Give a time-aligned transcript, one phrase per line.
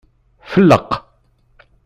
[0.51, 0.89] Felleq.